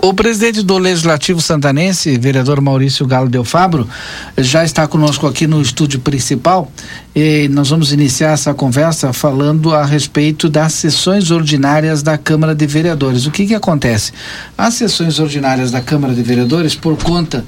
O 0.00 0.14
presidente 0.14 0.62
do 0.62 0.78
Legislativo 0.78 1.40
Santanense, 1.40 2.16
vereador 2.18 2.60
Maurício 2.60 3.04
Galo 3.04 3.28
Del 3.28 3.44
Fabro, 3.44 3.88
já 4.36 4.64
está 4.64 4.86
conosco 4.86 5.26
aqui 5.26 5.44
no 5.44 5.60
estúdio 5.60 5.98
principal 5.98 6.70
e 7.16 7.48
nós 7.48 7.70
vamos 7.70 7.92
iniciar 7.92 8.30
essa 8.30 8.54
conversa 8.54 9.12
falando 9.12 9.74
a 9.74 9.84
respeito 9.84 10.48
das 10.48 10.74
sessões 10.74 11.32
ordinárias 11.32 12.00
da 12.00 12.16
Câmara 12.16 12.54
de 12.54 12.64
Vereadores. 12.64 13.26
O 13.26 13.32
que 13.32 13.44
que 13.44 13.56
acontece? 13.56 14.12
As 14.56 14.74
sessões 14.74 15.18
ordinárias 15.18 15.72
da 15.72 15.80
Câmara 15.80 16.14
de 16.14 16.22
Vereadores, 16.22 16.76
por 16.76 16.96
conta 17.02 17.44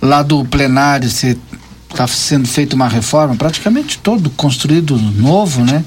lá 0.00 0.22
do 0.22 0.44
plenário 0.44 1.10
se 1.10 1.36
está 1.90 2.06
sendo 2.06 2.46
feita 2.46 2.76
uma 2.76 2.86
reforma, 2.86 3.34
praticamente 3.34 3.98
todo 3.98 4.30
construído 4.30 4.96
novo, 4.96 5.64
né? 5.64 5.84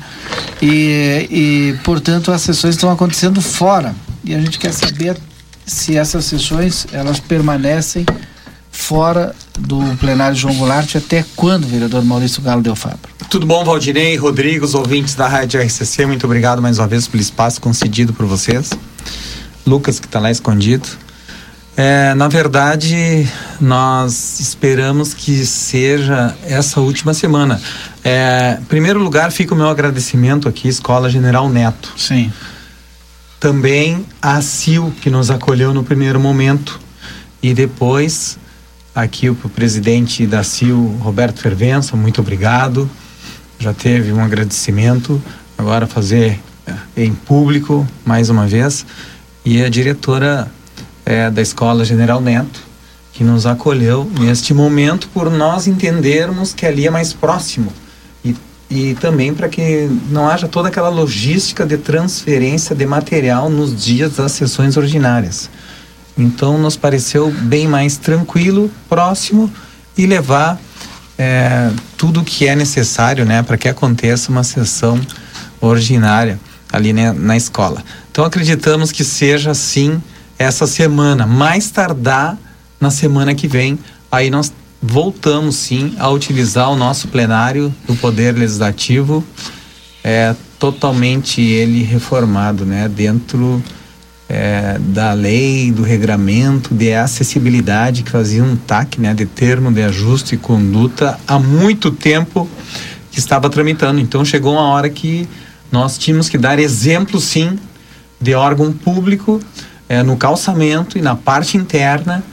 E, 0.62 1.28
e 1.32 1.80
portanto 1.86 2.34
as 2.34 2.42
sessões 2.42 2.76
estão 2.76 2.92
acontecendo 2.92 3.42
fora. 3.42 3.96
E 4.26 4.36
a 4.36 4.42
gente 4.42 4.60
quer 4.60 4.74
saber 4.74 5.16
se 5.72 5.98
essas 5.98 6.26
sessões 6.26 6.86
elas 6.92 7.20
permanecem 7.20 8.06
fora 8.72 9.34
do 9.58 9.80
plenário 9.98 10.36
João 10.36 10.54
Goulart 10.56 10.96
até 10.96 11.26
quando, 11.36 11.66
vereador 11.66 12.04
Maurício 12.04 12.42
Galo 12.42 12.62
Del 12.62 12.76
Fabro? 12.76 13.10
Tudo 13.30 13.46
bom, 13.46 13.64
Valdinei, 13.64 14.16
Rodrigo, 14.18 14.66
os 14.66 14.76
ouvintes 14.76 15.16
da 15.16 15.28
Rádio 15.28 15.62
RCC, 15.62 16.06
muito 16.06 16.26
obrigado 16.26 16.62
mais 16.62 16.78
uma 16.78 16.88
vez 16.88 17.08
pelo 17.08 17.22
espaço 17.22 17.62
concedido 17.62 18.14
por 18.14 18.26
vocês. 18.26 18.72
Lucas, 19.66 20.00
que 20.00 20.08
está 20.08 20.20
lá 20.20 20.30
escondido. 20.30 20.88
É, 21.78 22.14
na 22.16 22.28
verdade, 22.28 23.26
nós 23.60 24.42
esperamos 24.42 25.14
que 25.14 25.46
seja 25.46 26.36
essa 26.46 26.82
última 26.82 27.14
semana. 27.14 27.62
É, 28.04 28.58
em 28.60 28.66
primeiro 28.66 29.00
lugar, 29.00 29.32
fica 29.32 29.54
o 29.54 29.58
meu 29.58 29.70
agradecimento 29.70 30.50
aqui, 30.50 30.68
Escola 30.68 31.10
General 31.10 31.48
Neto. 31.50 31.94
Sim 31.96 32.32
também 33.42 34.06
a 34.22 34.40
CIL, 34.40 34.94
que 35.02 35.10
nos 35.10 35.32
acolheu 35.32 35.74
no 35.74 35.84
primeiro 35.84 36.20
momento, 36.20 36.80
e 37.42 37.56
depois 37.56 38.38
aqui 38.94 39.32
o 39.32 39.36
presidente 39.36 40.28
da 40.28 40.44
CIL, 40.44 40.96
Roberto 41.00 41.42
Fervença, 41.42 41.98
muito 41.98 42.22
obrigado. 42.22 42.88
Já 43.58 43.74
teve 43.74 44.14
um 44.14 44.24
agradecimento, 44.24 45.20
agora 45.58 45.88
fazer 45.88 46.40
eh, 46.68 46.74
em 46.96 47.16
público 47.16 47.88
mais 48.06 48.30
uma 48.30 48.46
vez, 48.46 48.86
e 49.44 49.64
a 49.64 49.70
diretora 49.70 50.48
é, 51.04 51.32
da 51.32 51.42
Escola 51.42 51.84
General 51.84 52.22
Neto, 52.22 52.62
que 53.12 53.24
nos 53.24 53.48
acolheu 53.48 54.08
neste 54.20 54.54
momento 54.54 55.10
por 55.10 55.32
nós 55.32 55.66
entendermos 55.66 56.54
que 56.54 56.64
ali 56.64 56.86
é 56.86 56.92
mais 56.92 57.12
próximo 57.12 57.74
e 58.72 58.96
também 58.96 59.34
para 59.34 59.50
que 59.50 59.90
não 60.10 60.30
haja 60.30 60.48
toda 60.48 60.70
aquela 60.70 60.88
logística 60.88 61.66
de 61.66 61.78
transferência 61.78 62.74
de 62.74 62.86
material 62.86 63.50
nos 63.50 63.76
dias 63.76 64.16
das 64.16 64.32
sessões 64.32 64.78
ordinárias. 64.78 65.50
Então, 66.18 66.58
nos 66.58 66.78
pareceu 66.78 67.30
bem 67.30 67.68
mais 67.68 67.98
tranquilo, 67.98 68.72
próximo 68.88 69.52
e 69.98 70.06
levar 70.06 70.58
é, 71.18 71.70
tudo 71.98 72.22
o 72.22 72.24
que 72.24 72.48
é 72.48 72.56
necessário 72.56 73.26
né, 73.26 73.44
para 73.44 73.58
que 73.58 73.68
aconteça 73.68 74.32
uma 74.32 74.44
sessão 74.44 75.00
ordinária 75.60 76.40
ali 76.72 76.94
né, 76.94 77.12
na 77.12 77.36
escola. 77.36 77.84
Então, 78.10 78.24
acreditamos 78.24 78.90
que 78.90 79.04
seja 79.04 79.52
assim 79.52 80.02
essa 80.40 80.66
semana, 80.66 81.28
mais 81.28 81.70
tardar 81.70 82.38
na 82.80 82.90
semana 82.90 83.36
que 83.36 83.50
vem. 83.50 83.78
Aí 84.10 84.30
nós 84.30 84.52
voltamos 84.82 85.56
sim 85.56 85.96
a 86.00 86.10
utilizar 86.10 86.72
o 86.72 86.76
nosso 86.76 87.08
plenário 87.08 87.74
do 87.86 87.96
Poder 87.96 88.34
Legislativo, 88.34 89.24
é, 90.04 90.36
totalmente 90.58 91.42
ele 91.42 91.84
reformado, 91.84 92.66
né? 92.66 92.88
Dentro 92.88 93.64
é, 94.28 94.80
da 94.80 95.14
lei, 95.14 95.72
do 95.72 95.84
regramento 95.84 96.74
de 96.74 96.94
acessibilidade 96.94 98.02
que 98.02 98.10
fazia 98.10 98.44
um 98.44 98.56
TAC, 98.56 99.00
né? 99.00 99.14
De 99.14 99.26
termo 99.26 99.72
de 99.72 99.84
ajuste 99.84 100.36
e 100.36 100.38
conduta 100.38 101.20
há 101.28 101.38
muito 101.38 101.92
tempo 101.92 102.50
que 103.12 103.20
estava 103.20 103.50
tramitando. 103.50 104.00
Então 104.00 104.26
chegou 104.26 104.54
uma 104.54 104.70
hora 104.70 104.90
que 104.90 105.28
nós 105.72 105.98
tínhamos 105.98 106.28
que 106.28 106.38
dar 106.38 106.58
exemplo 106.58 107.20
sim 107.20 107.60
de 108.20 108.34
órgão 108.34 108.72
público 108.72 109.40
é, 109.88 110.02
no 110.02 110.18
calçamento 110.18 110.98
e 110.98 111.02
na 111.02 111.16
parte 111.16 111.58
interna 111.58 112.24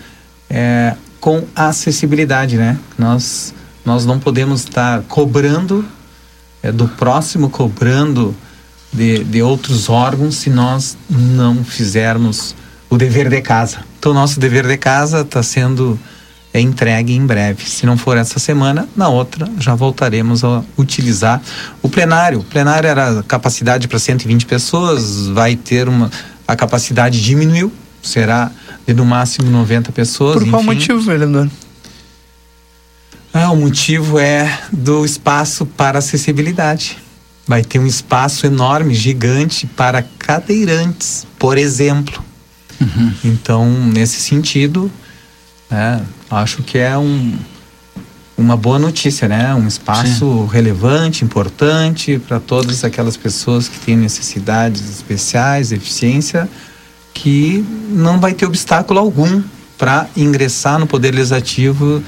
é, 0.48 0.94
com 1.20 1.44
acessibilidade, 1.54 2.56
né? 2.56 2.78
Nós, 2.96 3.54
nós 3.84 4.06
não 4.06 4.18
podemos 4.18 4.60
estar 4.60 5.02
cobrando 5.02 5.84
é, 6.62 6.70
do 6.72 6.88
próximo, 6.88 7.50
cobrando 7.50 8.34
de, 8.92 9.24
de 9.24 9.42
outros 9.42 9.88
órgãos 9.88 10.36
se 10.36 10.50
nós 10.50 10.96
não 11.08 11.62
fizermos 11.64 12.54
o 12.88 12.96
dever 12.96 13.28
de 13.28 13.40
casa. 13.40 13.78
Então, 13.98 14.14
nosso 14.14 14.40
dever 14.40 14.66
de 14.66 14.76
casa 14.76 15.20
está 15.20 15.42
sendo 15.42 15.98
é, 16.52 16.60
entregue 16.60 17.14
em 17.14 17.26
breve. 17.26 17.68
Se 17.68 17.84
não 17.84 17.96
for 17.96 18.16
essa 18.16 18.38
semana, 18.38 18.88
na 18.96 19.08
outra 19.08 19.48
já 19.58 19.74
voltaremos 19.74 20.42
a 20.44 20.62
utilizar 20.76 21.42
o 21.82 21.88
plenário. 21.88 22.40
O 22.40 22.44
plenário 22.44 22.88
era 22.88 23.22
capacidade 23.26 23.86
para 23.88 23.98
120 23.98 24.46
pessoas, 24.46 25.26
vai 25.28 25.56
ter 25.56 25.88
uma. 25.88 26.10
A 26.46 26.56
capacidade 26.56 27.22
diminuiu, 27.22 27.70
será 28.02 28.50
de 28.88 28.94
no 28.94 29.04
máximo 29.04 29.50
90 29.50 29.92
pessoas. 29.92 30.38
Por 30.38 30.48
qual 30.48 30.62
enfim. 30.62 30.74
motivo, 30.74 31.00
vereador? 31.00 31.50
Ah, 33.34 33.50
o 33.50 33.56
motivo 33.56 34.18
é 34.18 34.60
do 34.72 35.04
espaço 35.04 35.66
para 35.66 35.98
acessibilidade. 35.98 36.96
Vai 37.46 37.62
ter 37.62 37.78
um 37.78 37.86
espaço 37.86 38.46
enorme, 38.46 38.94
gigante 38.94 39.66
para 39.66 40.02
cadeirantes, 40.02 41.26
por 41.38 41.58
exemplo. 41.58 42.24
Uhum. 42.80 43.12
Então, 43.24 43.68
nesse 43.68 44.20
sentido, 44.20 44.90
né, 45.70 46.02
acho 46.30 46.62
que 46.62 46.78
é 46.78 46.96
um, 46.96 47.36
uma 48.38 48.56
boa 48.56 48.78
notícia, 48.78 49.28
né? 49.28 49.54
Um 49.54 49.68
espaço 49.68 50.46
Sim. 50.46 50.48
relevante, 50.50 51.26
importante 51.26 52.18
para 52.18 52.40
todas 52.40 52.84
aquelas 52.84 53.18
pessoas 53.18 53.68
que 53.68 53.78
têm 53.80 53.98
necessidades 53.98 54.88
especiais, 54.88 55.68
deficiência 55.68 56.48
que 57.18 57.64
não 57.90 58.20
vai 58.20 58.32
ter 58.32 58.46
obstáculo 58.46 59.00
algum 59.00 59.42
para 59.76 60.06
ingressar 60.16 60.78
no 60.78 60.86
Poder 60.86 61.12
Legislativo 61.12 62.02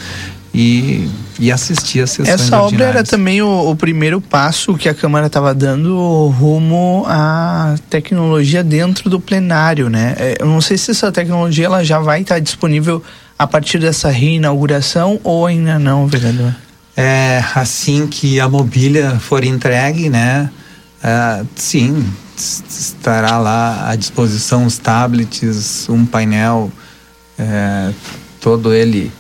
e, 0.55 1.09
e 1.39 1.51
assistir 1.51 2.01
às 2.01 2.11
sessões 2.11 2.29
Essa 2.29 2.61
obra 2.61 2.85
era 2.85 3.05
também 3.05 3.43
o, 3.43 3.71
o 3.71 3.77
primeiro 3.77 4.21
passo 4.21 4.75
que 4.75 4.89
a 4.89 4.95
Câmara 4.95 5.27
estava 5.27 5.53
dando 5.53 6.29
rumo 6.39 7.05
à 7.09 7.75
tecnologia 7.89 8.63
dentro 8.63 9.11
do 9.11 9.21
plenário, 9.21 9.89
né? 9.89 10.15
É, 10.17 10.37
eu 10.41 10.47
não 10.47 10.61
sei 10.61 10.79
se 10.79 10.93
essa 10.93 11.11
tecnologia 11.11 11.67
ela 11.67 11.85
já 11.85 11.99
vai 11.99 12.23
estar 12.23 12.39
disponível 12.39 13.03
a 13.39 13.47
partir 13.47 13.79
dessa 13.79 14.11
reinauguração 14.11 15.21
ou 15.25 15.47
ainda 15.47 15.79
não, 15.79 16.07
vereador? 16.07 16.55
É, 16.97 17.43
assim 17.55 18.07
que 18.07 18.39
a 18.39 18.49
mobília 18.49 19.19
for 19.21 19.45
entregue, 19.45 20.09
né? 20.09 20.51
Uh, 21.03 21.47
sim, 21.57 22.05
estará 22.69 23.39
lá 23.39 23.89
à 23.91 23.97
disposição 23.97 24.65
os 24.65 24.79
tablets, 24.79 25.89
um 25.89 26.07
painel 26.07 26.71
é, 27.39 27.93
todo 28.41 28.73
ele 28.73 29.13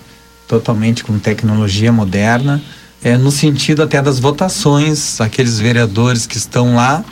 totalmente 0.47 1.05
com 1.05 1.19
tecnologia 1.19 1.93
moderna, 1.93 2.61
é, 3.03 3.17
no 3.17 3.31
sentido 3.31 3.83
até 3.83 4.03
das 4.03 4.19
votações, 4.19 5.21
aqueles 5.21 5.59
vereadores 5.59 6.27
que 6.27 6.37
estão 6.37 6.75
lá 6.75 7.05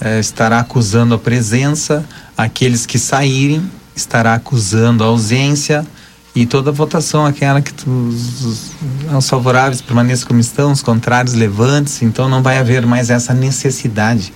é, 0.00 0.18
estará 0.18 0.58
acusando 0.58 1.14
a 1.14 1.18
presença, 1.18 2.04
aqueles 2.36 2.86
que 2.86 2.98
saírem 2.98 3.62
estará 3.94 4.34
acusando 4.34 5.04
a 5.04 5.06
ausência 5.06 5.86
e 6.34 6.46
toda 6.46 6.70
votação 6.70 7.26
aquela 7.26 7.60
que 7.60 7.72
tu, 7.72 7.90
os, 7.90 8.72
os 9.12 9.28
favoráveis 9.28 9.80
permaneçam 9.80 10.28
como 10.28 10.40
estão, 10.40 10.72
os 10.72 10.82
contrários 10.82 11.34
levantes, 11.34 12.02
então 12.02 12.28
não 12.28 12.42
vai 12.42 12.58
haver 12.58 12.86
mais 12.86 13.10
essa 13.10 13.34
necessidade 13.34 14.32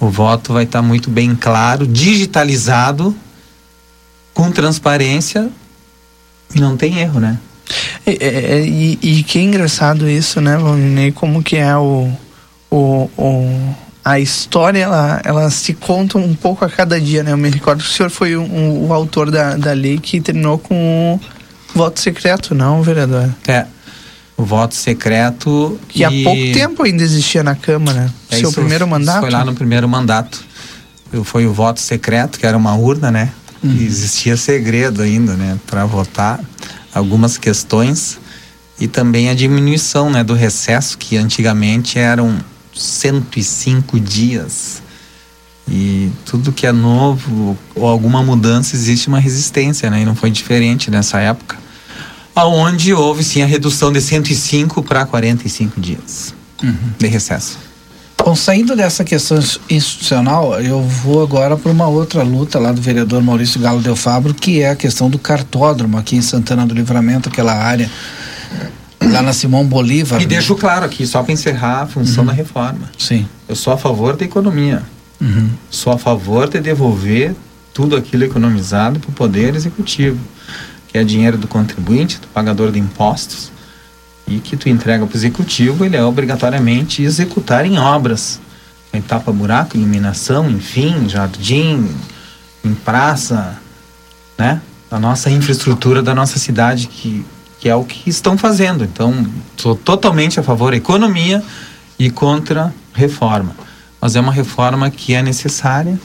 o 0.00 0.08
voto 0.08 0.52
vai 0.52 0.64
estar 0.64 0.80
tá 0.80 0.86
muito 0.86 1.10
bem 1.10 1.34
claro, 1.34 1.86
digitalizado, 1.86 3.14
com 4.32 4.50
transparência 4.50 5.48
e 6.54 6.60
não 6.60 6.76
tem 6.76 6.98
erro, 6.98 7.20
né? 7.20 7.38
E, 8.06 8.98
e, 9.02 9.18
e 9.18 9.22
que 9.22 9.40
engraçado 9.40 10.08
isso, 10.08 10.40
né, 10.40 10.56
Valdinei? 10.56 11.12
Como 11.12 11.42
que 11.42 11.56
é 11.56 11.76
o, 11.76 12.10
o, 12.70 13.10
o, 13.16 13.74
a 14.04 14.18
história, 14.18 14.80
ela, 14.80 15.20
ela 15.24 15.50
se 15.50 15.74
conta 15.74 16.16
um 16.16 16.34
pouco 16.34 16.64
a 16.64 16.70
cada 16.70 17.00
dia, 17.00 17.22
né? 17.22 17.32
Eu 17.32 17.36
me 17.36 17.50
recordo 17.50 17.82
que 17.82 17.90
o 17.90 17.92
senhor 17.92 18.10
foi 18.10 18.36
um, 18.36 18.86
o 18.86 18.92
autor 18.92 19.30
da, 19.30 19.56
da 19.56 19.72
lei 19.72 19.98
que 19.98 20.20
terminou 20.20 20.58
com 20.58 21.20
o 21.74 21.78
voto 21.78 22.00
secreto, 22.00 22.54
não, 22.54 22.82
vereador? 22.82 23.28
É, 23.46 23.66
o 24.38 24.44
voto 24.44 24.74
secreto. 24.74 25.78
Que 25.88 26.00
e... 26.00 26.04
há 26.04 26.10
pouco 26.10 26.52
tempo 26.54 26.84
ainda 26.84 27.02
existia 27.02 27.42
na 27.42 27.56
Câmara. 27.56 28.10
É, 28.30 28.36
Seu 28.38 28.52
primeiro 28.52 28.86
mandato? 28.86 29.20
Foi 29.20 29.30
lá 29.30 29.44
no 29.44 29.52
primeiro 29.52 29.88
mandato. 29.88 30.42
Foi 31.24 31.46
o 31.46 31.52
voto 31.52 31.80
secreto, 31.80 32.38
que 32.38 32.46
era 32.46 32.56
uma 32.56 32.74
urna, 32.76 33.10
né? 33.10 33.32
Uhum. 33.62 33.72
E 33.72 33.84
existia 33.84 34.36
segredo 34.36 35.02
ainda, 35.02 35.34
né? 35.34 35.58
Para 35.66 35.84
votar 35.84 36.40
algumas 36.94 37.36
questões. 37.36 38.18
E 38.80 38.86
também 38.86 39.28
a 39.28 39.34
diminuição 39.34 40.08
né, 40.08 40.22
do 40.22 40.34
recesso, 40.34 40.96
que 40.96 41.16
antigamente 41.16 41.98
eram 41.98 42.38
105 42.72 43.98
dias. 43.98 44.80
E 45.66 46.10
tudo 46.24 46.52
que 46.52 46.64
é 46.64 46.70
novo 46.70 47.58
ou 47.74 47.86
alguma 47.86 48.22
mudança 48.22 48.76
existe 48.76 49.08
uma 49.08 49.18
resistência, 49.18 49.90
né? 49.90 50.02
E 50.02 50.04
não 50.04 50.14
foi 50.14 50.30
diferente 50.30 50.90
nessa 50.90 51.18
época. 51.18 51.56
Aonde 52.38 52.94
houve 52.94 53.24
sim 53.24 53.42
a 53.42 53.46
redução 53.46 53.92
de 53.92 54.00
105 54.00 54.80
para 54.84 55.04
45 55.04 55.80
dias 55.80 56.32
uhum. 56.62 56.72
de 56.96 57.06
recesso. 57.08 57.58
Bom, 58.16 58.36
saindo 58.36 58.76
dessa 58.76 59.02
questão 59.02 59.40
institucional, 59.68 60.60
eu 60.60 60.80
vou 60.80 61.20
agora 61.20 61.56
para 61.56 61.72
uma 61.72 61.88
outra 61.88 62.22
luta 62.22 62.60
lá 62.60 62.70
do 62.70 62.80
vereador 62.80 63.20
Maurício 63.24 63.60
Galo 63.60 63.80
Del 63.80 63.96
Fabro, 63.96 64.32
que 64.32 64.60
é 64.60 64.70
a 64.70 64.76
questão 64.76 65.10
do 65.10 65.18
cartódromo 65.18 65.98
aqui 65.98 66.14
em 66.14 66.22
Santana 66.22 66.64
do 66.64 66.74
Livramento, 66.74 67.28
aquela 67.28 67.54
área 67.54 67.90
lá 69.02 69.20
na 69.20 69.32
Simão 69.32 69.64
Bolívar. 69.64 70.20
E 70.20 70.24
né? 70.24 70.28
deixo 70.28 70.54
claro 70.54 70.84
aqui, 70.84 71.06
só 71.08 71.24
para 71.24 71.32
encerrar 71.32 71.82
a 71.82 71.86
função 71.86 72.22
uhum. 72.22 72.28
da 72.28 72.32
reforma. 72.32 72.88
Sim. 72.96 73.26
Eu 73.48 73.56
sou 73.56 73.72
a 73.72 73.78
favor 73.78 74.16
da 74.16 74.24
economia. 74.24 74.82
Uhum. 75.20 75.50
Sou 75.70 75.92
a 75.92 75.98
favor 75.98 76.48
de 76.48 76.60
devolver 76.60 77.34
tudo 77.74 77.96
aquilo 77.96 78.22
economizado 78.22 79.00
para 79.00 79.10
o 79.10 79.12
Poder 79.12 79.56
Executivo, 79.56 80.18
que 80.88 80.98
é 80.98 81.04
dinheiro 81.04 81.38
do 81.38 81.46
contribuinte, 81.46 82.18
do 82.18 82.26
pagador 82.28 82.72
de 82.72 82.78
impostos 82.78 83.52
e 84.28 84.38
que 84.38 84.56
tu 84.56 84.68
entrega 84.68 85.06
para 85.06 85.14
o 85.14 85.16
executivo, 85.16 85.84
ele 85.84 85.96
é 85.96 86.04
obrigatoriamente 86.04 87.02
executar 87.02 87.64
em 87.64 87.78
obras. 87.78 88.40
Em 88.92 89.00
tapa-buraco, 89.02 89.76
iluminação, 89.76 90.50
enfim, 90.50 91.08
jardim, 91.08 91.88
em 92.64 92.74
praça, 92.74 93.58
né? 94.36 94.62
A 94.90 94.98
nossa 94.98 95.30
infraestrutura 95.30 96.02
da 96.02 96.14
nossa 96.14 96.38
cidade, 96.38 96.86
que, 96.86 97.24
que 97.60 97.68
é 97.68 97.74
o 97.74 97.84
que 97.84 98.08
estão 98.08 98.38
fazendo. 98.38 98.84
Então, 98.84 99.26
sou 99.58 99.74
totalmente 99.74 100.40
a 100.40 100.42
favor 100.42 100.70
da 100.70 100.78
economia 100.78 101.42
e 101.98 102.10
contra 102.10 102.74
reforma. 102.94 103.54
Mas 104.00 104.16
é 104.16 104.20
uma 104.20 104.32
reforma 104.32 104.90
que 104.90 105.14
é 105.14 105.22
necessária 105.22 105.98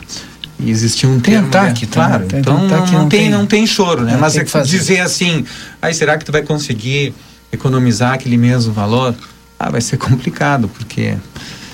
e 0.64 0.70
existia 0.70 1.10
um 1.10 1.20
tem 1.20 1.34
termo, 1.34 1.48
ataque, 1.48 1.86
né? 1.86 1.92
claro. 1.92 2.26
Tem, 2.26 2.40
então 2.40 2.68
não, 2.68 2.86
não, 2.88 3.10
tem, 3.10 3.30
não 3.30 3.46
tem 3.46 3.68
choro, 3.68 4.04
né? 4.04 4.18
Mas 4.20 4.36
é 4.38 4.44
dizer 4.64 5.02
assim, 5.02 5.46
aí 5.82 5.94
será 5.94 6.18
que 6.18 6.26
tu 6.26 6.32
vai 6.32 6.42
conseguir 6.42 7.14
economizar 7.52 8.14
aquele 8.14 8.38
mesmo 8.38 8.74
valor, 8.74 9.16
ah, 9.60 9.70
vai 9.70 9.82
ser 9.82 9.98
complicado, 9.98 10.68
porque 10.68 11.16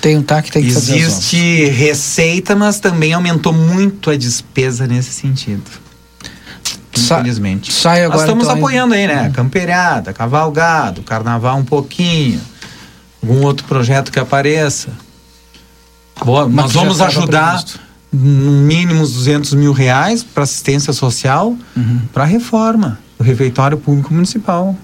tem 0.00 0.16
um 0.16 0.22
TAC 0.22 0.50
tem 0.50 0.62
que 0.62 0.68
existe 0.68 1.66
receita, 1.66 2.56
mas 2.56 2.80
também 2.80 3.12
aumentou 3.12 3.52
muito 3.52 4.10
a 4.10 4.16
despesa 4.16 4.86
nesse 4.86 5.12
sentido. 5.12 5.62
Infelizmente. 6.96 7.72
Sai 7.72 8.04
agora, 8.04 8.12
Nós 8.12 8.22
estamos 8.22 8.44
então, 8.44 8.56
apoiando 8.56 8.94
aí, 8.94 9.06
né? 9.06 9.28
Hum. 9.28 9.32
Camperiada, 9.32 10.12
cavalgado, 10.12 11.02
carnaval 11.02 11.56
um 11.58 11.64
pouquinho, 11.64 12.40
algum 13.22 13.44
outro 13.44 13.66
projeto 13.66 14.10
que 14.10 14.18
apareça. 14.18 14.88
Boa, 16.24 16.48
nós 16.48 16.72
vamos 16.72 17.00
ajudar 17.00 17.62
no 17.62 17.89
mínimo 18.12 19.02
uns 19.02 19.12
200 19.12 19.54
mil 19.54 19.72
reais 19.72 20.22
para 20.22 20.42
assistência 20.42 20.92
social, 20.92 21.56
uhum. 21.76 22.00
para 22.12 22.24
reforma 22.24 22.98
do 23.16 23.24
refeitório 23.24 23.78
público 23.78 24.12
municipal. 24.12 24.76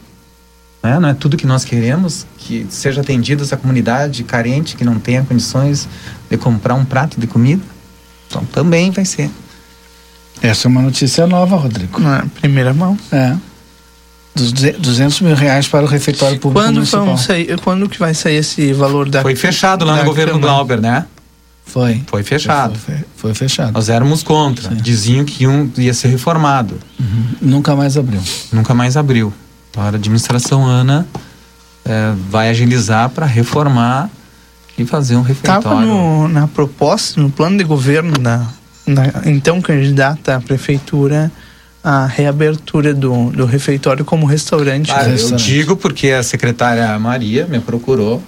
Né? 0.82 0.98
Não 1.00 1.08
é 1.08 1.14
tudo 1.14 1.36
que 1.36 1.46
nós 1.46 1.64
queremos 1.64 2.26
que 2.38 2.66
seja 2.70 3.00
atendida 3.00 3.42
essa 3.42 3.56
comunidade 3.56 4.22
carente 4.22 4.76
que 4.76 4.84
não 4.84 4.98
tenha 4.98 5.24
condições 5.24 5.88
de 6.30 6.36
comprar 6.36 6.74
um 6.74 6.84
prato 6.84 7.18
de 7.18 7.26
comida. 7.26 7.62
Então 8.28 8.44
também 8.44 8.90
vai 8.90 9.04
ser. 9.04 9.30
Essa 10.40 10.66
é 10.66 10.68
uma 10.68 10.82
notícia 10.82 11.26
nova, 11.26 11.56
Rodrigo. 11.56 11.98
Não 11.98 12.14
é 12.14 12.24
primeira 12.40 12.72
mão. 12.72 12.96
É. 13.10 13.36
200 14.34 15.22
mil 15.22 15.34
reais 15.34 15.66
para 15.66 15.84
o 15.84 15.88
refeitório 15.88 16.38
público 16.38 16.62
quando 16.62 16.74
municipal. 16.76 17.16
Sair, 17.16 17.58
quando 17.60 17.88
que 17.88 17.98
vai 17.98 18.12
sair 18.12 18.36
esse 18.36 18.72
valor 18.74 19.08
da 19.08 19.22
Foi 19.22 19.34
fechado 19.34 19.84
lá 19.84 19.96
no 19.96 20.04
governo. 20.04 20.38
Glauber, 20.38 20.80
né? 20.80 21.06
Foi. 21.66 22.02
Foi 22.06 22.22
fechado. 22.22 22.78
Foi, 22.78 22.94
foi, 23.16 23.34
fechado. 23.34 23.72
Nós 23.72 23.88
éramos 23.88 24.22
contra. 24.22 24.70
Sim. 24.70 24.76
Diziam 24.76 25.24
que 25.24 25.46
um 25.46 25.70
ia 25.76 25.92
ser 25.92 26.08
reformado. 26.08 26.78
Uhum. 26.98 27.26
Nunca 27.42 27.74
mais 27.76 27.96
abriu. 27.98 28.22
Nunca 28.52 28.72
mais 28.72 28.96
abriu. 28.96 29.32
A 29.76 29.88
administração 29.88 30.64
Ana 30.64 31.06
é, 31.84 32.12
vai 32.30 32.48
agilizar 32.48 33.10
para 33.10 33.26
reformar 33.26 34.08
e 34.78 34.86
fazer 34.86 35.16
um 35.16 35.22
refeitório. 35.22 35.58
Estava 35.58 36.28
na 36.28 36.46
proposta, 36.46 37.20
no 37.20 37.30
plano 37.30 37.58
de 37.58 37.64
governo 37.64 38.16
da, 38.18 38.46
da 38.86 39.22
então 39.26 39.60
candidata 39.60 40.36
à 40.36 40.40
prefeitura 40.40 41.30
a 41.86 42.04
reabertura 42.04 42.92
do, 42.92 43.30
do 43.30 43.44
refeitório 43.44 44.04
como 44.04 44.26
restaurante. 44.26 44.90
Ah, 44.90 45.02
restaurante. 45.02 45.48
Eu 45.48 45.56
digo 45.58 45.76
porque 45.76 46.08
a 46.08 46.20
secretária 46.20 46.98
Maria 46.98 47.46
me 47.46 47.60
procurou 47.60 48.20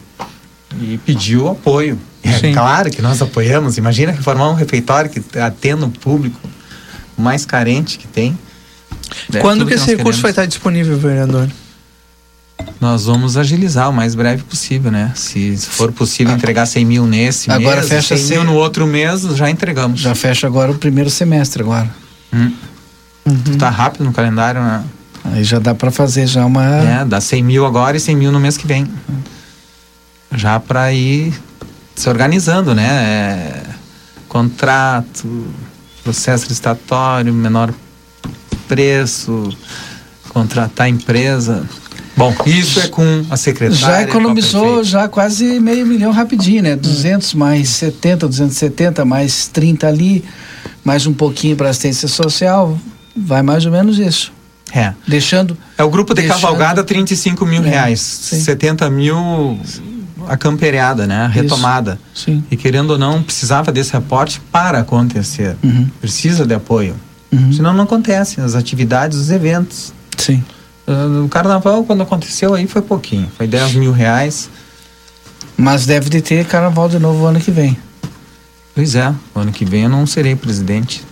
e 0.80 0.96
pediu 0.98 1.48
apoio. 1.48 1.98
É 2.42 2.52
claro 2.52 2.90
que 2.90 3.02
nós 3.02 3.20
apoiamos. 3.20 3.78
Imagina 3.78 4.12
reformar 4.12 4.50
um 4.50 4.54
refeitório 4.54 5.10
que 5.10 5.22
atenda 5.38 5.86
o 5.86 5.90
público 5.90 6.38
mais 7.16 7.44
carente 7.44 7.98
que 7.98 8.06
tem. 8.06 8.38
É, 9.32 9.40
Quando 9.40 9.64
que, 9.64 9.72
que 9.72 9.74
esse 9.74 9.86
recurso 9.86 10.02
queremos. 10.02 10.20
vai 10.20 10.30
estar 10.30 10.46
disponível, 10.46 10.98
vereador? 10.98 11.48
Nós 12.80 13.04
vamos 13.04 13.36
agilizar 13.36 13.88
o 13.88 13.92
mais 13.92 14.14
breve 14.14 14.42
possível, 14.42 14.90
né? 14.90 15.12
Se 15.14 15.56
for 15.56 15.92
possível 15.92 16.34
entregar 16.34 16.66
100 16.66 16.84
mil 16.84 17.06
nesse 17.06 17.50
agora 17.50 17.76
mês, 17.76 17.88
fecha 17.88 18.16
100 18.16 18.28
mil 18.28 18.44
no 18.44 18.54
outro 18.54 18.86
mês, 18.86 19.22
já 19.22 19.50
entregamos. 19.50 20.00
Já 20.00 20.14
fecha 20.14 20.46
agora 20.46 20.70
o 20.70 20.74
primeiro 20.74 21.10
semestre 21.10 21.62
agora. 21.62 21.88
Hum. 22.32 22.52
Uhum. 23.26 23.58
Tá 23.58 23.68
rápido 23.68 24.04
no 24.04 24.12
calendário, 24.12 24.60
né? 24.60 24.84
Aí 25.24 25.44
já 25.44 25.58
dá 25.58 25.74
para 25.74 25.90
fazer 25.90 26.26
já 26.26 26.44
uma... 26.46 26.64
É, 26.64 27.04
dá 27.04 27.20
100 27.20 27.42
mil 27.42 27.66
agora 27.66 27.96
e 27.96 28.00
100 28.00 28.16
mil 28.16 28.32
no 28.32 28.40
mês 28.40 28.56
que 28.56 28.66
vem. 28.66 28.86
Já 30.34 30.58
para 30.58 30.92
ir 30.92 31.34
se 31.98 32.08
organizando, 32.08 32.74
né? 32.74 32.86
É, 32.86 33.62
contrato, 34.28 35.46
processo 36.04 36.46
licitatório, 36.48 37.32
menor 37.32 37.72
preço, 38.68 39.48
contratar 40.28 40.86
a 40.86 40.88
empresa. 40.88 41.68
Bom, 42.16 42.34
isso 42.46 42.80
é 42.80 42.88
com 42.88 43.24
a 43.30 43.36
secretária. 43.36 43.80
Já 43.80 44.02
economizou 44.02 44.82
já 44.84 45.08
quase 45.08 45.60
meio 45.60 45.86
milhão 45.86 46.12
rapidinho, 46.12 46.62
né? 46.62 46.76
200 46.76 47.34
mais 47.34 47.68
70, 47.70 48.28
270 48.28 49.04
mais 49.04 49.48
30 49.48 49.86
ali, 49.86 50.24
mais 50.84 51.06
um 51.06 51.12
pouquinho 51.12 51.56
para 51.56 51.68
assistência 51.68 52.08
social, 52.08 52.78
vai 53.16 53.42
mais 53.42 53.66
ou 53.66 53.72
menos 53.72 53.98
isso. 53.98 54.32
É. 54.72 54.92
Deixando. 55.06 55.56
É 55.76 55.82
o 55.82 55.90
grupo 55.90 56.14
de 56.14 56.22
deixando, 56.22 56.40
cavalgada 56.40 56.84
35 56.84 57.46
mil 57.46 57.64
é, 57.64 57.68
reais, 57.68 58.00
sim. 58.00 58.40
70 58.40 58.90
mil 58.90 59.58
a 60.28 60.36
camperiada, 60.36 61.06
né? 61.06 61.22
A 61.22 61.26
retomada. 61.26 61.98
Isso, 62.14 62.24
sim. 62.26 62.44
E 62.50 62.56
querendo 62.56 62.90
ou 62.90 62.98
não, 62.98 63.22
precisava 63.22 63.72
desse 63.72 63.96
aporte 63.96 64.40
para 64.52 64.80
acontecer. 64.80 65.56
Uhum. 65.62 65.88
Precisa 66.00 66.44
de 66.46 66.54
apoio. 66.54 66.94
Uhum. 67.32 67.52
Senão 67.52 67.72
não 67.72 67.84
acontecem 67.84 68.42
as 68.42 68.54
atividades, 68.54 69.18
os 69.18 69.30
eventos. 69.30 69.92
Sim. 70.16 70.44
Uh, 70.86 71.24
o 71.24 71.28
carnaval, 71.28 71.84
quando 71.84 72.02
aconteceu 72.02 72.54
aí, 72.54 72.66
foi 72.66 72.82
pouquinho. 72.82 73.28
Foi 73.36 73.46
10 73.46 73.74
mil 73.74 73.92
reais. 73.92 74.48
Mas 75.56 75.86
deve 75.86 76.08
de 76.08 76.20
ter 76.20 76.46
carnaval 76.46 76.88
de 76.88 76.98
novo 76.98 77.26
ano 77.26 77.40
que 77.40 77.50
vem. 77.50 77.76
Pois 78.74 78.94
é, 78.94 79.12
ano 79.34 79.50
que 79.50 79.64
vem 79.64 79.82
eu 79.82 79.88
não 79.88 80.06
serei 80.06 80.36
presidente. 80.36 81.04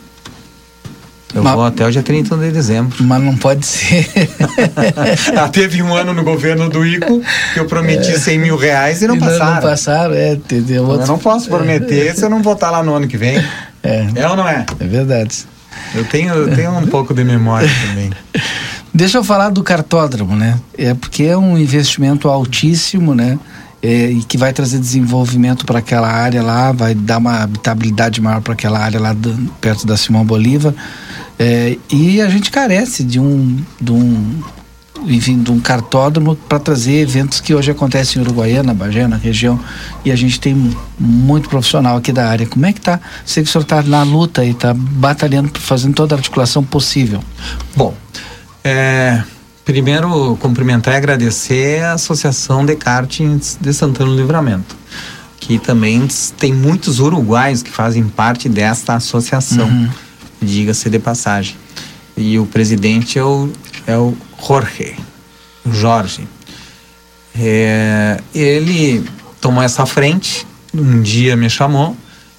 Eu 1.34 1.42
mas, 1.42 1.54
vou 1.54 1.64
até 1.64 1.86
o 1.86 1.90
dia 1.90 2.02
31 2.02 2.38
de 2.38 2.50
dezembro. 2.50 3.04
Mas 3.04 3.22
não 3.22 3.36
pode 3.36 3.66
ser. 3.66 4.08
ah, 5.36 5.48
teve 5.48 5.82
um 5.82 5.94
ano 5.94 6.14
no 6.14 6.22
governo 6.22 6.68
do 6.70 6.86
ICO 6.86 7.20
que 7.52 7.60
eu 7.60 7.66
prometi 7.66 8.12
é, 8.12 8.18
100 8.18 8.38
mil 8.38 8.56
reais 8.56 9.02
e 9.02 9.08
não 9.08 9.16
e 9.16 9.18
passaram. 9.18 9.54
Não 9.54 9.62
passaram, 9.62 10.14
é. 10.14 10.32
Entendeu? 10.34 10.90
Eu 10.90 11.06
não 11.06 11.18
posso 11.18 11.48
prometer 11.48 12.08
é. 12.08 12.14
se 12.14 12.24
eu 12.24 12.30
não 12.30 12.42
votar 12.42 12.70
lá 12.70 12.82
no 12.82 12.94
ano 12.94 13.08
que 13.08 13.16
vem. 13.16 13.36
É. 13.82 14.06
É 14.14 14.28
ou 14.28 14.36
não 14.36 14.48
é? 14.48 14.64
É 14.78 14.84
verdade. 14.86 15.44
Eu 15.94 16.04
tenho, 16.04 16.32
eu 16.32 16.54
tenho 16.54 16.70
um 16.76 16.86
pouco 16.86 17.12
de 17.12 17.24
memória 17.24 17.68
também. 17.86 18.10
Deixa 18.92 19.18
eu 19.18 19.24
falar 19.24 19.50
do 19.50 19.62
cartódromo, 19.62 20.34
né? 20.34 20.58
É 20.76 20.94
porque 20.94 21.24
é 21.24 21.36
um 21.36 21.58
investimento 21.58 22.28
altíssimo, 22.28 23.14
né? 23.14 23.38
É, 23.82 24.10
e 24.10 24.22
que 24.24 24.38
vai 24.38 24.52
trazer 24.52 24.78
desenvolvimento 24.78 25.66
para 25.66 25.80
aquela 25.80 26.08
área 26.08 26.42
lá, 26.42 26.72
vai 26.72 26.94
dar 26.94 27.18
uma 27.18 27.42
habitabilidade 27.42 28.20
maior 28.20 28.40
para 28.40 28.54
aquela 28.54 28.78
área 28.78 28.98
lá 28.98 29.12
do, 29.12 29.30
perto 29.60 29.86
da 29.86 29.96
Simão 29.96 30.24
Bolívar. 30.24 30.74
É, 31.38 31.76
e 31.90 32.20
a 32.20 32.28
gente 32.28 32.50
carece 32.50 33.04
de 33.04 33.20
um, 33.20 33.58
de 33.80 33.92
um 33.92 34.42
enfim, 35.04 35.42
de 35.42 35.50
um 35.50 35.60
cartódromo 35.60 36.34
para 36.34 36.58
trazer 36.58 37.00
eventos 37.00 37.40
que 37.40 37.54
hoje 37.54 37.70
acontecem 37.70 38.20
em 38.20 38.24
Uruguaiana, 38.24 38.74
Bagé, 38.74 39.06
na 39.06 39.16
região, 39.16 39.58
e 40.04 40.10
a 40.10 40.16
gente 40.16 40.40
tem 40.40 40.74
muito 40.98 41.48
profissional 41.48 41.96
aqui 41.96 42.12
da 42.12 42.28
área. 42.28 42.46
Como 42.46 42.66
é 42.66 42.72
que 42.72 42.80
tá? 42.80 43.00
Sei 43.24 43.42
que 43.42 43.48
o 43.48 43.52
senhor 43.52 43.62
está 43.62 43.82
na 43.82 44.02
luta 44.02 44.44
e 44.44 44.50
está 44.50 44.74
batalhando, 44.74 45.50
fazendo 45.60 45.94
toda 45.94 46.14
a 46.14 46.18
articulação 46.18 46.64
possível. 46.64 47.22
Bom, 47.76 47.94
é, 48.64 49.22
primeiro 49.64 50.36
cumprimentar 50.40 50.94
e 50.94 50.96
agradecer 50.96 51.84
a 51.84 51.92
Associação 51.92 52.64
de 52.64 52.74
Kartings 52.76 53.58
de 53.60 53.72
Santana 53.72 54.10
do 54.10 54.16
Livramento, 54.16 54.76
que 55.38 55.58
também 55.58 56.06
tem 56.38 56.52
muitos 56.52 56.98
uruguaios 56.98 57.62
que 57.62 57.70
fazem 57.70 58.04
parte 58.04 58.48
desta 58.48 58.94
associação, 58.94 59.68
uhum. 59.68 59.88
Diga-se 60.46 60.88
de 60.88 60.98
passagem. 60.98 61.56
E 62.16 62.38
o 62.38 62.46
presidente 62.46 63.18
é 63.18 63.24
o, 63.24 63.50
é 63.86 63.96
o 63.98 64.16
Jorge, 64.40 64.96
Jorge. 65.70 66.28
É, 67.38 68.18
ele 68.34 69.04
tomou 69.40 69.62
essa 69.62 69.84
frente, 69.84 70.46
um 70.72 71.02
dia 71.02 71.36
me 71.36 71.50
chamou 71.50 71.94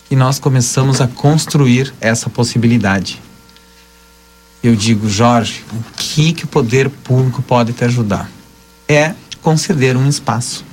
e 0.09 0.15
nós 0.15 0.39
começamos 0.39 0.99
a 1.01 1.07
construir 1.07 1.93
essa 2.01 2.29
possibilidade. 2.29 3.21
Eu 4.63 4.75
digo, 4.75 5.07
Jorge, 5.07 5.63
o 5.71 5.83
que, 5.95 6.33
que 6.33 6.45
o 6.45 6.47
poder 6.47 6.89
público 6.89 7.41
pode 7.41 7.73
te 7.73 7.83
ajudar? 7.85 8.29
É 8.87 9.13
conceder 9.41 9.95
um 9.95 10.09
espaço. 10.09 10.65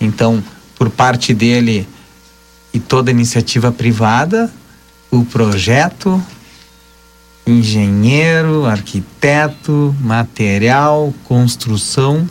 Então, 0.00 0.42
por 0.76 0.90
parte 0.90 1.32
dele 1.32 1.86
e 2.72 2.80
toda 2.80 3.10
iniciativa 3.10 3.70
privada, 3.70 4.52
o 5.10 5.24
projeto, 5.24 6.22
engenheiro, 7.46 8.66
arquiteto, 8.66 9.94
material, 10.00 11.14
construção, 11.24 12.28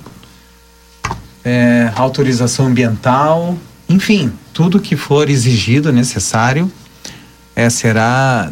é, 1.44 1.92
autorização 1.96 2.68
ambiental, 2.68 3.58
enfim, 3.90 4.32
tudo 4.54 4.80
que 4.80 4.96
for 4.96 5.30
exigido, 5.30 5.92
necessário, 5.92 6.72
é, 7.56 7.70
será 7.70 8.52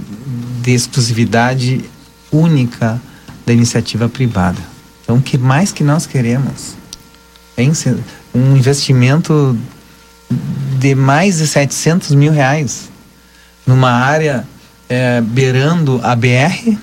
de 0.61 0.71
exclusividade 0.71 1.85
única 2.31 2.99
da 3.45 3.53
iniciativa 3.53 4.09
privada. 4.09 4.59
Então, 5.03 5.17
o 5.17 5.21
que 5.21 5.37
mais 5.37 5.71
que 5.71 5.83
nós 5.83 6.07
queremos? 6.07 6.75
Hein? 7.55 7.71
Um 8.33 8.57
investimento 8.57 9.57
de 10.79 10.95
mais 10.95 11.37
de 11.37 11.47
700 11.47 12.11
mil 12.15 12.31
reais 12.31 12.89
numa 13.65 13.91
área 13.91 14.47
é, 14.87 15.21
beirando 15.21 15.99
a 16.03 16.15
BR 16.15 16.77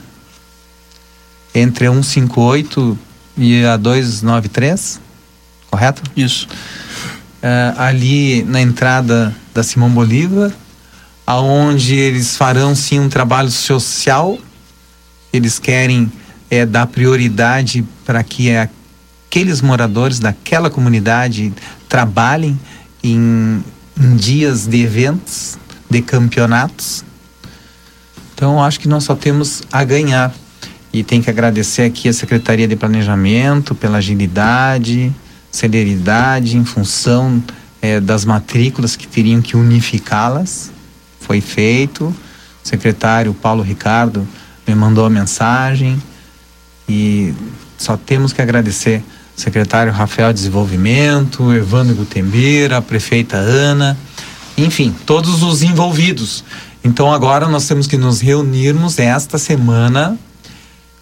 entre 1.54 1.86
a 1.86 1.90
158 1.92 2.98
e 3.36 3.64
a 3.64 3.76
293, 3.76 5.00
correto? 5.70 6.02
Isso. 6.16 6.48
É, 7.42 7.74
ali 7.76 8.42
na 8.44 8.60
entrada 8.60 9.34
da 9.54 9.62
Simão 9.62 9.90
Bolívar, 9.90 10.52
aonde 11.26 11.94
eles 11.94 12.36
farão 12.36 12.74
sim 12.74 13.00
um 13.00 13.08
trabalho 13.08 13.50
social. 13.50 14.38
Eles 15.32 15.58
querem 15.58 16.10
é, 16.50 16.66
dar 16.66 16.86
prioridade 16.86 17.84
para 18.04 18.22
que 18.22 18.50
aqueles 18.54 19.60
moradores 19.60 20.18
daquela 20.18 20.68
comunidade 20.70 21.52
trabalhem 21.88 22.58
em, 23.02 23.64
em 23.98 24.16
dias 24.16 24.66
de 24.66 24.82
eventos, 24.82 25.58
de 25.92 26.02
campeonatos. 26.02 27.04
Então, 28.34 28.62
acho 28.62 28.80
que 28.80 28.88
nós 28.88 29.04
só 29.04 29.14
temos 29.14 29.62
a 29.70 29.84
ganhar. 29.84 30.34
E 30.92 31.04
tem 31.04 31.22
que 31.22 31.30
agradecer 31.30 31.82
aqui 31.82 32.08
a 32.08 32.12
Secretaria 32.12 32.66
de 32.66 32.74
Planejamento 32.76 33.74
pela 33.74 33.98
agilidade, 33.98 35.12
celeridade 35.50 36.56
em 36.56 36.64
função 36.64 37.42
é, 37.80 38.00
das 38.00 38.24
matrículas 38.24 38.96
que 38.96 39.06
teriam 39.06 39.40
que 39.40 39.56
unificá-las. 39.56 40.70
Foi 41.20 41.40
feito. 41.40 42.06
O 42.06 42.68
secretário 42.68 43.32
Paulo 43.34 43.62
Ricardo 43.62 44.26
me 44.66 44.74
mandou 44.74 45.04
a 45.04 45.10
mensagem 45.10 46.00
e 46.88 47.34
só 47.78 47.96
temos 47.96 48.32
que 48.32 48.40
agradecer 48.40 49.02
secretário 49.34 49.92
Rafael 49.92 50.32
Desenvolvimento, 50.32 51.52
Evandro 51.52 51.94
Gutembeira, 51.94 52.78
a 52.78 52.82
prefeita 52.82 53.36
Ana, 53.36 53.96
enfim, 54.56 54.94
todos 55.06 55.42
os 55.42 55.62
envolvidos. 55.62 56.44
Então 56.84 57.12
agora 57.12 57.48
nós 57.48 57.66
temos 57.66 57.86
que 57.86 57.96
nos 57.96 58.20
reunirmos 58.20 58.98
esta 58.98 59.38
semana 59.38 60.18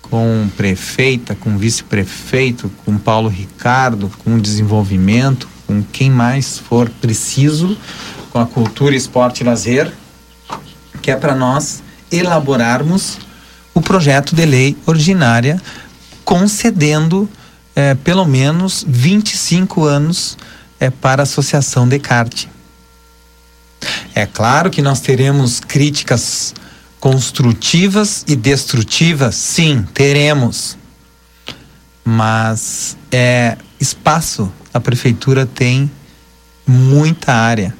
com 0.03 0.49
prefeita, 0.57 1.35
com 1.35 1.57
vice-prefeito, 1.57 2.71
com 2.85 2.99
Paulo 2.99 3.29
Ricardo, 3.29 4.11
com 4.25 4.39
desenvolvimento, 4.39 5.49
com 5.67 5.83
quem 5.83 6.11
mais 6.11 6.59
for 6.59 6.91
preciso, 7.01 7.77
com 8.31 8.41
a 8.41 8.47
cultura, 8.47 8.95
esporte 8.95 9.43
e 9.43 9.45
lazer, 9.45 9.93
que 11.01 11.11
é 11.11 11.17
para 11.17 11.35
nós 11.35 11.83
elaborarmos 12.11 13.19
o 13.73 13.81
projeto 13.81 14.35
de 14.35 14.45
lei 14.45 14.77
ordinária 14.85 15.63
concedendo 16.25 17.29
é, 17.75 17.95
pelo 17.95 18.25
menos 18.25 18.85
25 18.87 19.85
anos 19.85 20.37
é, 20.79 20.91
para 20.91 21.23
a 21.23 21.25
Associação 21.25 21.89
Descartes. 21.89 22.49
É 24.15 24.27
claro 24.27 24.71
que 24.71 24.83
nós 24.83 25.01
teremos 25.01 25.61
críticas 25.61 26.55
construtivas 26.99 28.25
e 28.29 28.37
destrutivas, 28.37 29.35
sim, 29.35 29.87
teremos. 29.95 30.77
Mas 32.05 32.97
é 33.11 33.57
espaço, 33.81 34.53
a 34.73 34.81
prefeitura 34.81 35.47
tem 35.47 35.91
muita 36.67 37.33
área, 37.33 37.75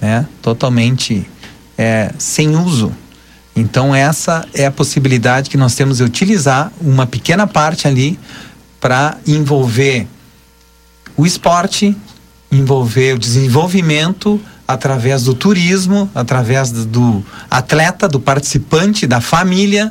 né? 0.00 0.26
Totalmente 0.40 1.28
é, 1.76 2.12
sem 2.18 2.56
uso. 2.56 2.92
Então 3.54 3.94
essa 3.94 4.46
é 4.54 4.66
a 4.66 4.70
possibilidade 4.70 5.50
que 5.50 5.56
nós 5.56 5.74
temos 5.74 5.96
de 5.96 6.04
utilizar 6.04 6.72
uma 6.80 7.06
pequena 7.06 7.46
parte 7.46 7.88
ali 7.88 8.18
para 8.80 9.18
envolver 9.26 10.06
o 11.16 11.26
esporte, 11.26 11.96
envolver 12.52 13.14
o 13.14 13.18
desenvolvimento 13.18 14.40
através 14.68 15.24
do 15.24 15.32
turismo, 15.32 16.10
através 16.14 16.70
do 16.70 17.24
atleta, 17.50 18.06
do 18.06 18.20
participante, 18.20 19.06
da 19.06 19.18
família. 19.18 19.90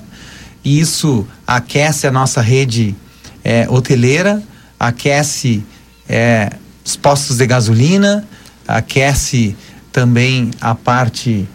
E 0.64 0.80
isso 0.80 1.28
aquece 1.48 2.06
a 2.06 2.12
nossa 2.12 2.42
rede 2.42 2.96
é, 3.44 3.68
hoteleira, 3.68 4.44
aquece 4.80 5.66
é, 6.08 6.52
os 6.86 6.96
postos 6.96 7.38
de 7.38 7.48
gasolina, 7.48 8.24
aquece 8.68 9.58
também 9.92 10.52
a 10.62 10.76
parte 10.76 11.50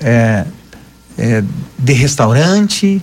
é, 0.00 0.46
é 1.18 1.44
de 1.78 1.92
restaurante, 1.92 3.02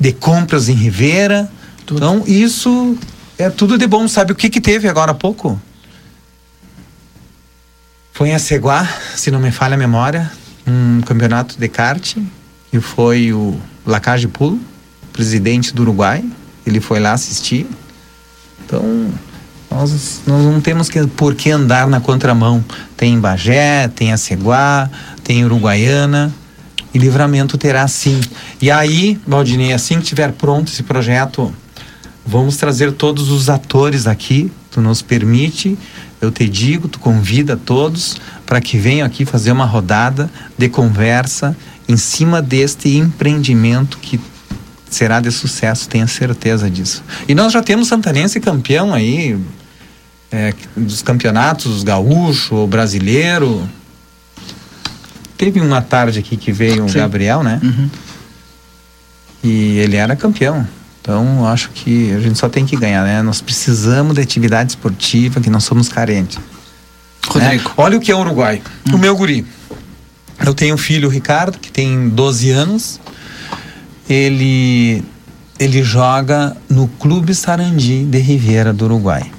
de 0.00 0.12
compras 0.12 0.70
em 0.70 0.74
Ribeira. 0.74 1.50
Tudo. 1.84 1.98
Então, 1.98 2.24
isso 2.26 2.96
é 3.36 3.50
tudo 3.50 3.76
de 3.76 3.86
bom. 3.86 4.08
Sabe 4.08 4.32
o 4.32 4.34
que, 4.34 4.48
que 4.48 4.62
teve 4.62 4.88
agora 4.88 5.10
há 5.10 5.14
pouco? 5.14 5.60
Foi 8.18 8.30
em 8.30 8.34
Aceguá, 8.34 8.84
se 9.14 9.30
não 9.30 9.38
me 9.38 9.52
falha 9.52 9.74
a 9.74 9.78
memória, 9.78 10.28
um 10.66 11.00
campeonato 11.02 11.56
de 11.56 11.68
kart. 11.68 12.16
E 12.72 12.80
foi 12.80 13.32
o 13.32 13.56
Lacage 13.86 14.26
Pulo, 14.26 14.58
presidente 15.12 15.72
do 15.72 15.82
Uruguai. 15.82 16.24
Ele 16.66 16.80
foi 16.80 16.98
lá 16.98 17.12
assistir. 17.12 17.64
Então, 18.64 18.82
nós, 19.70 20.22
nós 20.26 20.44
não 20.44 20.60
temos 20.60 20.88
que, 20.88 21.06
por 21.06 21.36
que 21.36 21.52
andar 21.52 21.86
na 21.86 22.00
contramão. 22.00 22.64
Tem 22.96 23.16
Bagé, 23.20 23.86
tem 23.86 24.12
Aceguá, 24.12 24.90
tem 25.22 25.44
Uruguaiana 25.44 26.34
e 26.92 26.98
Livramento 26.98 27.56
terá 27.56 27.86
sim. 27.86 28.20
E 28.60 28.68
aí, 28.68 29.16
Valdinei, 29.28 29.72
assim 29.72 30.00
que 30.00 30.06
tiver 30.06 30.32
pronto 30.32 30.72
esse 30.72 30.82
projeto 30.82 31.54
Vamos 32.30 32.58
trazer 32.58 32.92
todos 32.92 33.30
os 33.30 33.48
atores 33.48 34.06
aqui, 34.06 34.52
tu 34.70 34.82
nos 34.82 35.00
permite, 35.00 35.78
eu 36.20 36.30
te 36.30 36.48
digo, 36.48 36.88
tu 36.88 36.98
convida 36.98 37.56
todos 37.56 38.20
para 38.44 38.60
que 38.60 38.76
venham 38.76 39.06
aqui 39.06 39.24
fazer 39.24 39.52
uma 39.52 39.64
rodada 39.64 40.30
de 40.56 40.68
conversa 40.68 41.56
em 41.88 41.96
cima 41.96 42.42
deste 42.42 42.96
empreendimento 42.96 43.98
que 43.98 44.20
será 44.90 45.20
de 45.20 45.30
sucesso, 45.30 45.88
tenha 45.88 46.06
certeza 46.06 46.70
disso. 46.70 47.02
E 47.28 47.34
nós 47.34 47.52
já 47.52 47.62
temos 47.62 47.88
Santanense 47.88 48.40
campeão 48.40 48.92
aí, 48.92 49.38
é, 50.30 50.54
dos 50.76 51.02
campeonatos 51.02 51.82
gaúcho, 51.82 52.66
brasileiro. 52.66 53.68
Teve 55.36 55.60
uma 55.60 55.80
tarde 55.80 56.18
aqui 56.18 56.36
que 56.36 56.50
veio 56.50 56.86
o 56.86 56.92
Gabriel, 56.92 57.42
né? 57.42 57.60
Uhum. 57.62 57.90
E 59.44 59.78
ele 59.78 59.96
era 59.96 60.16
campeão. 60.16 60.66
Então, 61.08 61.46
acho 61.46 61.70
que 61.70 62.12
a 62.12 62.20
gente 62.20 62.38
só 62.38 62.50
tem 62.50 62.66
que 62.66 62.76
ganhar, 62.76 63.02
né? 63.02 63.22
Nós 63.22 63.40
precisamos 63.40 64.14
de 64.14 64.20
atividade 64.20 64.72
esportiva, 64.72 65.40
que 65.40 65.48
nós 65.48 65.64
somos 65.64 65.88
carentes. 65.88 66.38
Rodrigo. 67.26 67.66
Né? 67.66 67.74
Olha 67.78 67.96
o 67.96 68.00
que 68.00 68.12
é 68.12 68.14
o 68.14 68.18
Uruguai. 68.18 68.60
Hum. 68.86 68.96
O 68.96 68.98
meu 68.98 69.16
guri. 69.16 69.46
Eu 70.44 70.52
tenho 70.52 70.74
um 70.74 70.76
filho, 70.76 71.08
o 71.08 71.10
Ricardo, 71.10 71.58
que 71.58 71.72
tem 71.72 72.10
12 72.10 72.50
anos. 72.50 73.00
Ele 74.06 75.02
ele 75.58 75.82
joga 75.82 76.54
no 76.68 76.86
Clube 76.86 77.34
Sarandi 77.34 78.04
de 78.04 78.18
Riviera 78.18 78.70
do 78.70 78.84
Uruguai. 78.84 79.32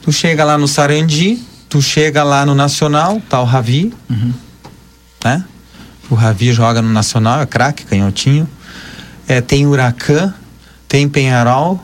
Tu 0.00 0.10
chega 0.10 0.44
lá 0.44 0.56
no 0.56 0.66
Sarandi, 0.66 1.42
tu 1.68 1.82
chega 1.82 2.22
lá 2.22 2.46
no 2.46 2.54
Nacional, 2.54 3.20
tá 3.28 3.38
o 3.38 3.44
Ravi, 3.44 3.92
uhum. 4.08 4.32
né? 5.22 5.44
O 6.08 6.14
Ravi 6.14 6.54
joga 6.54 6.80
no 6.80 6.88
Nacional, 6.88 7.42
é 7.42 7.46
craque, 7.46 7.84
canhotinho. 7.84 8.48
É, 9.28 9.42
tem 9.42 9.66
Huracan, 9.66 10.34
tem 10.90 11.08
Penharol 11.08 11.80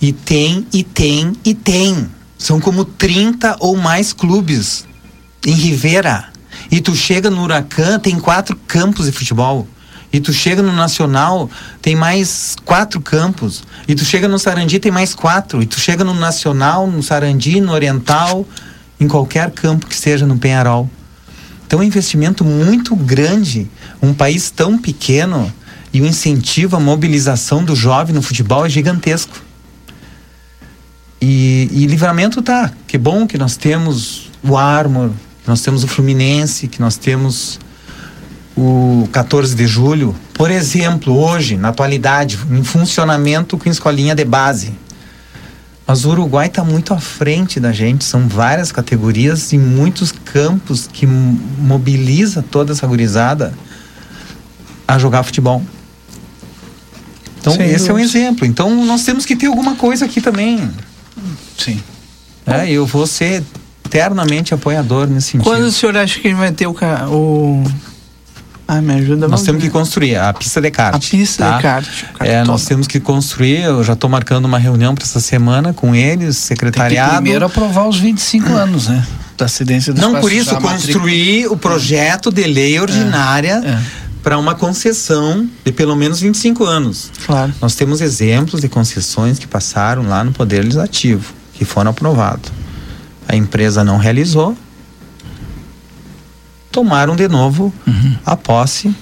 e 0.00 0.12
tem, 0.12 0.64
e 0.72 0.84
tem, 0.84 1.32
e 1.44 1.52
tem. 1.52 2.08
São 2.38 2.60
como 2.60 2.84
30 2.84 3.56
ou 3.58 3.76
mais 3.76 4.12
clubes 4.12 4.86
em 5.44 5.52
Rivera. 5.52 6.28
E 6.70 6.80
tu 6.80 6.94
chega 6.94 7.28
no 7.28 7.42
Huracan, 7.42 7.98
tem 7.98 8.20
quatro 8.20 8.54
campos 8.68 9.06
de 9.06 9.12
futebol. 9.12 9.66
E 10.12 10.20
tu 10.20 10.32
chega 10.32 10.62
no 10.62 10.72
Nacional, 10.72 11.50
tem 11.82 11.96
mais 11.96 12.54
quatro 12.64 13.00
campos. 13.00 13.64
E 13.88 13.96
tu 13.96 14.04
chega 14.04 14.28
no 14.28 14.38
Sarandi, 14.38 14.78
tem 14.78 14.92
mais 14.92 15.12
quatro. 15.12 15.60
E 15.60 15.66
tu 15.66 15.80
chega 15.80 16.04
no 16.04 16.14
Nacional, 16.14 16.86
no 16.86 17.02
Sarandi, 17.02 17.60
no 17.60 17.72
Oriental, 17.72 18.46
em 19.00 19.08
qualquer 19.08 19.50
campo 19.50 19.86
que 19.86 19.96
seja 19.96 20.24
no 20.24 20.38
Penharol. 20.38 20.88
Então, 21.66 21.80
é 21.80 21.82
um 21.82 21.84
investimento 21.84 22.44
muito 22.44 22.94
grande. 22.94 23.68
Um 24.00 24.14
país 24.14 24.52
tão 24.52 24.78
pequeno 24.78 25.52
e 25.94 26.00
o 26.00 26.06
incentivo 26.06 26.76
à 26.76 26.80
mobilização 26.80 27.64
do 27.64 27.76
jovem 27.76 28.12
no 28.12 28.20
futebol 28.20 28.66
é 28.66 28.68
gigantesco. 28.68 29.40
E, 31.20 31.70
e 31.70 31.86
livramento 31.86 32.42
tá. 32.42 32.72
Que 32.88 32.98
bom 32.98 33.28
que 33.28 33.38
nós 33.38 33.56
temos 33.56 34.28
o 34.42 34.56
Armor, 34.56 35.10
que 35.42 35.48
nós 35.48 35.60
temos 35.60 35.84
o 35.84 35.86
Fluminense, 35.86 36.66
que 36.66 36.80
nós 36.80 36.96
temos 36.96 37.60
o 38.56 39.08
14 39.12 39.54
de 39.54 39.68
julho. 39.68 40.16
Por 40.34 40.50
exemplo, 40.50 41.16
hoje, 41.16 41.56
na 41.56 41.68
atualidade, 41.68 42.40
em 42.50 42.64
funcionamento 42.64 43.56
com 43.56 43.70
escolinha 43.70 44.16
de 44.16 44.24
base. 44.24 44.72
Mas 45.86 46.04
o 46.04 46.10
Uruguai 46.10 46.48
está 46.48 46.64
muito 46.64 46.92
à 46.92 46.98
frente 46.98 47.60
da 47.60 47.70
gente, 47.70 48.04
são 48.04 48.26
várias 48.26 48.72
categorias 48.72 49.52
e 49.52 49.58
muitos 49.58 50.10
campos 50.10 50.88
que 50.92 51.06
mobiliza 51.06 52.42
toda 52.42 52.72
essa 52.72 52.84
gurizada 52.84 53.54
a 54.88 54.98
jogar 54.98 55.22
futebol. 55.22 55.62
Então, 57.52 57.64
esse 57.64 57.90
é 57.90 57.92
um 57.92 57.98
exemplo. 57.98 58.46
Então, 58.46 58.84
nós 58.84 59.04
temos 59.04 59.26
que 59.26 59.36
ter 59.36 59.46
alguma 59.46 59.74
coisa 59.74 60.04
aqui 60.04 60.20
também. 60.20 60.70
Sim. 61.58 61.80
É, 62.46 62.70
eu 62.70 62.86
vou 62.86 63.06
ser 63.06 63.42
eternamente 63.84 64.54
apoiador 64.54 65.06
nesse 65.06 65.32
sentido. 65.32 65.44
Quando 65.44 65.64
o 65.64 65.72
senhor 65.72 65.96
acha 65.96 66.18
que 66.20 66.34
vai 66.34 66.52
ter 66.52 66.66
o, 66.66 66.72
o 66.72 67.64
ah, 68.66 68.80
me 68.80 68.94
ajuda. 68.94 69.28
Nós 69.28 69.42
temos 69.42 69.62
que 69.62 69.68
construir 69.68 70.16
a 70.16 70.32
pista 70.32 70.60
de 70.60 70.70
kart. 70.70 70.94
A 70.94 70.98
pista 70.98 71.44
tá? 71.44 71.56
de 71.56 71.62
kart. 71.62 71.88
É, 72.20 72.42
nós 72.44 72.64
temos 72.64 72.86
que 72.86 72.98
construir. 72.98 73.62
Eu 73.62 73.84
já 73.84 73.92
estou 73.92 74.08
marcando 74.08 74.46
uma 74.46 74.58
reunião 74.58 74.94
para 74.94 75.04
essa 75.04 75.20
semana 75.20 75.74
com 75.74 75.94
eles, 75.94 76.38
secretariado. 76.38 77.08
Tem 77.08 77.16
que 77.16 77.22
primeiro 77.22 77.44
aprovar 77.44 77.86
os 77.86 77.98
25 77.98 78.52
anos, 78.54 78.88
né? 78.88 79.06
Da 79.36 79.44
acidência 79.44 79.92
do 79.92 80.00
Não 80.00 80.20
por 80.20 80.32
isso 80.32 80.56
construir 80.56 81.46
o 81.48 81.56
projeto 81.56 82.30
de 82.30 82.44
lei 82.44 82.80
ordinária. 82.80 83.62
É. 83.64 83.68
É 83.68 84.03
para 84.24 84.38
uma 84.38 84.54
concessão 84.54 85.48
de 85.62 85.70
pelo 85.70 85.94
menos 85.94 86.18
25 86.18 86.64
anos. 86.64 87.12
Claro. 87.26 87.52
Nós 87.60 87.74
temos 87.74 88.00
exemplos 88.00 88.62
de 88.62 88.68
concessões 88.70 89.38
que 89.38 89.46
passaram 89.46 90.08
lá 90.08 90.24
no 90.24 90.32
Poder 90.32 90.62
Legislativo, 90.62 91.34
que 91.52 91.66
foram 91.66 91.90
aprovados. 91.90 92.50
A 93.28 93.36
empresa 93.36 93.84
não 93.84 93.98
realizou, 93.98 94.56
tomaram 96.72 97.14
de 97.14 97.28
novo 97.28 97.72
uhum. 97.86 98.16
a 98.24 98.34
posse 98.34 98.94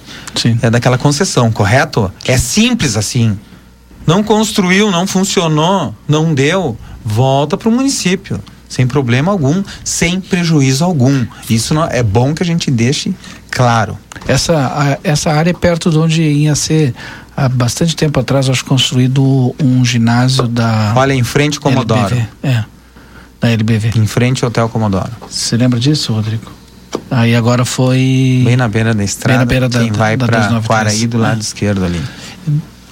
é, 0.60 0.68
daquela 0.68 0.98
concessão, 0.98 1.52
correto? 1.52 2.12
É 2.26 2.36
simples 2.36 2.96
assim. 2.96 3.38
Não 4.04 4.24
construiu, 4.24 4.90
não 4.90 5.06
funcionou, 5.06 5.94
não 6.08 6.34
deu, 6.34 6.76
volta 7.04 7.56
para 7.56 7.68
o 7.68 7.72
município, 7.72 8.40
sem 8.72 8.86
problema 8.86 9.30
algum, 9.30 9.62
sem 9.84 10.18
prejuízo 10.18 10.82
algum. 10.82 11.26
Isso 11.50 11.74
não, 11.74 11.84
é 11.84 12.02
bom 12.02 12.34
que 12.34 12.42
a 12.42 12.46
gente 12.46 12.70
deixe 12.70 13.14
claro. 13.50 13.98
Essa, 14.26 14.56
a, 14.56 14.98
essa 15.04 15.30
área 15.30 15.50
é 15.50 15.52
perto 15.52 15.90
de 15.90 15.98
onde 15.98 16.22
ia 16.22 16.54
ser 16.54 16.94
há 17.36 17.50
bastante 17.50 17.94
tempo 17.94 18.18
atrás, 18.18 18.48
acho 18.48 18.64
construído 18.64 19.54
um 19.62 19.84
ginásio 19.84 20.48
da. 20.48 20.94
Olha, 20.96 21.12
em 21.12 21.22
frente 21.22 21.60
Comodoro. 21.60 22.00
LBV. 22.00 22.28
É. 22.42 22.64
Da 23.42 23.50
LBV. 23.50 23.90
Em 23.94 24.06
frente 24.06 24.42
ao 24.42 24.48
Hotel 24.48 24.66
Comodoro. 24.70 25.10
Você 25.28 25.54
lembra 25.54 25.78
disso, 25.78 26.14
Rodrigo? 26.14 26.50
Aí 27.10 27.36
agora 27.36 27.66
foi. 27.66 28.42
Bem 28.42 28.56
na 28.56 28.68
beira 28.68 28.94
da 28.94 29.04
estrada. 29.04 29.36
Bem 29.36 29.38
na 29.38 29.44
beira 29.44 29.68
da 29.68 29.80
Quem 29.80 29.92
vai 29.92 30.16
para 30.16 30.62
Quaraí 30.62 31.06
do 31.06 31.18
lado 31.18 31.36
é. 31.36 31.40
esquerdo 31.40 31.84
ali. 31.84 32.00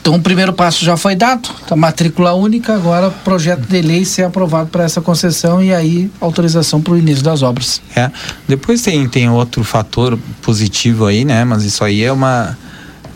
Então 0.00 0.14
o 0.14 0.20
primeiro 0.20 0.52
passo 0.52 0.82
já 0.84 0.96
foi 0.96 1.14
dado, 1.14 1.48
a 1.70 1.76
matrícula 1.76 2.32
única, 2.32 2.74
agora 2.74 3.10
projeto 3.10 3.66
de 3.66 3.82
lei 3.82 4.04
ser 4.04 4.22
aprovado 4.22 4.70
para 4.70 4.84
essa 4.84 5.00
concessão 5.00 5.62
e 5.62 5.74
aí 5.74 6.10
autorização 6.20 6.80
para 6.80 6.94
o 6.94 6.98
início 6.98 7.22
das 7.22 7.42
obras. 7.42 7.82
É. 7.94 8.10
Depois 8.48 8.80
tem, 8.80 9.06
tem 9.08 9.28
outro 9.28 9.62
fator 9.62 10.18
positivo 10.40 11.04
aí, 11.04 11.24
né? 11.24 11.44
Mas 11.44 11.64
isso 11.64 11.84
aí 11.84 12.02
é 12.02 12.10
uma 12.10 12.56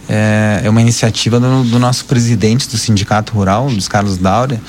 é, 0.08 0.60
é 0.64 0.70
uma 0.70 0.80
iniciativa 0.80 1.40
do, 1.40 1.64
do, 1.64 1.78
nosso 1.78 2.04
presidente 2.04 2.68
do 2.68 2.76
Sindicato 2.76 3.32
Rural, 3.32 3.68
dos 3.68 3.88
Carlos 3.88 4.18
Daura, 4.18 4.60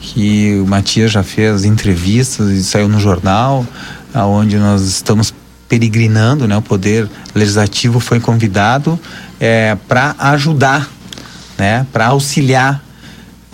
que 0.00 0.58
o 0.62 0.66
Matias 0.66 1.12
já 1.12 1.22
fez 1.22 1.64
entrevistas 1.64 2.50
e 2.50 2.64
saiu 2.64 2.88
no 2.88 2.98
jornal, 2.98 3.66
aonde 4.14 4.56
nós 4.56 4.82
estamos 4.82 5.34
peregrinando, 5.68 6.48
né? 6.48 6.56
O 6.56 6.62
poder 6.62 7.08
legislativo 7.34 8.00
foi 8.00 8.18
convidado 8.18 8.98
é, 9.38 9.76
para 9.86 10.14
ajudar, 10.18 10.88
né? 11.58 11.86
Para 11.92 12.06
auxiliar, 12.06 12.82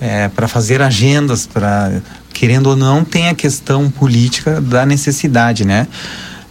é, 0.01 0.29
para 0.29 0.47
fazer 0.47 0.83
agendas, 0.83 1.47
para 1.47 2.01
querendo 2.33 2.67
ou 2.67 2.77
não 2.77 3.05
tem 3.05 3.29
a 3.29 3.35
questão 3.35 3.90
política 3.90 4.61
da 4.61 4.85
necessidade, 4.85 5.64
né? 5.64 5.87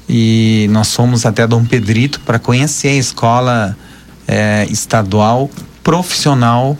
E 0.08 0.68
nós 0.72 0.94
fomos 0.94 1.26
até 1.26 1.46
Dom 1.46 1.64
Pedrito 1.64 2.20
para 2.22 2.40
conhecer 2.40 2.90
a 2.90 2.96
escola 2.96 3.78
é, 4.28 4.66
estadual 4.70 5.50
profissional 5.84 6.78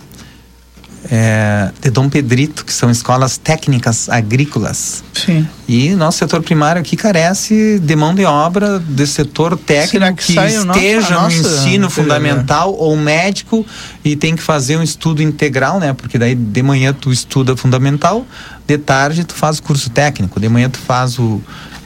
é, 1.12 1.72
de 1.82 1.90
Dom 1.90 2.10
Pedrito, 2.10 2.64
que 2.64 2.74
são 2.74 2.90
escolas 2.90 3.38
técnicas 3.38 4.10
agrícolas. 4.10 5.04
Sim. 5.14 5.48
E 5.68 5.92
nosso 5.96 6.20
setor 6.20 6.42
primário 6.42 6.82
aqui 6.82 6.96
carece 6.96 7.80
de 7.80 7.96
mão 7.96 8.14
de 8.16 8.26
obra 8.26 8.80
de 8.80 9.06
setor 9.06 9.58
técnico 9.58 10.16
que, 10.16 10.34
que 10.34 10.40
esteja 10.40 11.22
no 11.22 11.32
ensino 11.32 11.90
fundamental 11.90 12.74
ou 12.74 12.96
médico 12.96 13.66
e 14.04 14.16
tem 14.16 14.36
que 14.36 14.44
fazer 14.44 14.78
um 14.78 14.84
estudo 14.84 15.22
integral, 15.22 15.80
né? 15.80 15.94
Porque 15.94 16.18
daí 16.18 16.36
de 16.36 16.64
manhã 16.64 16.94
tu 16.94 17.12
estuda 17.12 17.56
fundamental, 17.56 18.26
de 18.66 18.78
tarde 18.78 19.24
tu 19.24 19.34
faz 19.34 19.60
o 19.60 19.64
curso 19.64 19.90
técnico, 19.90 20.40
de 20.40 20.48
manhã 20.50 20.70
tu 20.70 20.80
faz 20.80 21.20
o, 21.20 21.42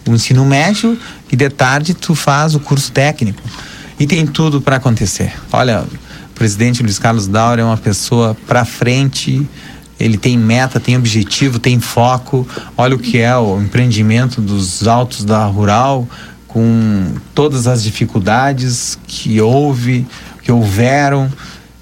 o 0.07 0.13
ensino 0.13 0.45
médio 0.45 0.97
e 1.31 1.35
de 1.35 1.49
tarde 1.49 1.93
tu 1.93 2.13
faz 2.15 2.55
o 2.55 2.59
curso 2.59 2.91
técnico. 2.91 3.41
E 3.99 4.05
tem 4.05 4.27
tudo 4.27 4.61
para 4.61 4.75
acontecer. 4.75 5.33
Olha, 5.51 5.83
presidente 6.37 6.83
Luiz 6.83 6.99
Carlos 6.99 7.27
Daura 7.27 7.61
é 7.61 7.65
uma 7.65 7.77
pessoa 7.77 8.37
para 8.45 8.63
frente, 8.63 9.47
ele 9.99 10.17
tem 10.17 10.37
meta, 10.37 10.79
tem 10.79 10.95
objetivo, 10.95 11.57
tem 11.57 11.79
foco. 11.79 12.47
Olha 12.77 12.95
o 12.95 12.99
que 12.99 13.17
é 13.17 13.35
o 13.35 13.59
empreendimento 13.59 14.39
dos 14.39 14.87
altos 14.87 15.25
da 15.25 15.45
rural, 15.45 16.07
com 16.47 17.11
todas 17.33 17.65
as 17.65 17.81
dificuldades 17.81 18.99
que 19.07 19.41
houve, 19.41 20.05
que 20.43 20.51
houveram 20.51 21.27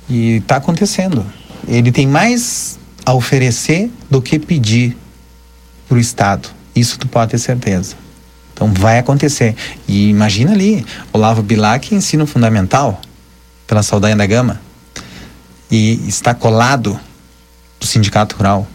e 0.10 0.38
está 0.38 0.56
acontecendo. 0.56 1.26
Ele 1.68 1.92
tem 1.92 2.08
mais 2.08 2.80
a 3.06 3.14
oferecer 3.14 3.92
do 4.10 4.22
que 4.22 4.40
pedir 4.40 4.96
para 5.88 5.98
o 5.98 6.00
Estado. 6.00 6.48
Isso 6.74 6.98
tu 6.98 7.08
pode 7.08 7.32
ter 7.32 7.40
certeza. 7.40 7.96
Então 8.54 8.72
vai 8.74 9.00
acontecer. 9.00 9.54
E 9.86 10.10
imagina 10.10 10.54
ali, 10.54 10.86
Olavo 11.12 11.44
Bilac 11.44 11.94
ensino 11.94 12.26
fundamental 12.26 13.02
pela 13.68 13.84
Saldanha 13.84 14.16
da 14.16 14.26
Gama 14.26 14.62
e 15.70 16.08
está 16.08 16.34
colado 16.34 17.00
do 17.80 17.86
Sindicato 17.86 18.36
Rural. 18.36 18.68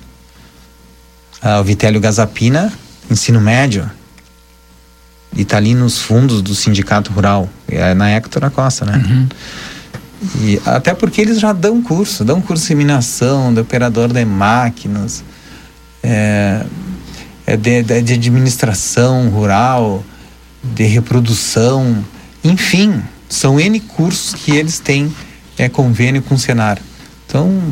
Ah, 1.43 1.61
o 1.61 1.65
Vitélio 1.65 2.01
Gazapina, 2.01 2.73
ensino 3.11 3.41
médio, 3.41 3.91
e 5.35 5.43
está 5.43 5.57
ali 5.57 5.75
nos 5.75 5.99
fundos 5.99 6.43
do 6.43 6.55
Sindicato 6.55 7.13
Rural, 7.13 7.49
é 7.69 7.95
na 7.95 8.11
Hector 8.11 8.51
Costa, 8.51 8.85
né? 8.85 9.03
Uhum. 9.05 9.29
E 10.43 10.61
até 10.67 10.93
porque 10.93 11.21
eles 11.21 11.41
já 11.41 11.53
dão 11.53 11.81
curso, 11.81 12.25
dão 12.25 12.43
curso 12.43 12.67
de 12.67 12.75
mineração, 12.75 13.55
de 13.55 13.61
operador 13.61 14.13
de 14.13 14.25
máquinas, 14.25 15.25
é, 16.03 16.65
é 17.47 17.57
de, 17.57 17.83
de, 17.83 18.03
de 18.03 18.13
administração 18.15 19.31
rural, 19.31 20.05
de 20.63 20.85
reprodução, 20.85 22.05
enfim, 22.45 23.03
são 23.31 23.59
N 23.59 23.81
cursos 23.81 24.35
que 24.35 24.51
eles 24.51 24.79
têm 24.79 25.11
é, 25.57 25.69
convênio 25.69 26.21
com 26.21 26.35
o 26.35 26.39
Senar. 26.39 26.79
Então, 27.27 27.63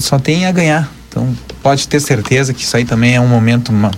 só 0.00 0.18
tem 0.18 0.46
a 0.46 0.52
ganhar. 0.52 0.90
Então, 1.08 1.36
pode 1.62 1.86
ter 1.86 2.00
certeza 2.00 2.54
que 2.54 2.64
isso 2.64 2.76
aí 2.76 2.84
também 2.84 3.14
é 3.14 3.20
um 3.20 3.28
momento 3.28 3.68
uma, 3.68 3.90